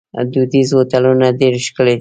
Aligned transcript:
دودیز 0.33 0.69
هوټلونه 0.77 1.25
ډیر 1.39 1.53
ښکلي 1.65 1.87
دي. 1.87 1.89